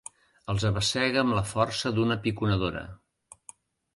[0.53, 2.81] Els abassega amb la força d'una piconadora.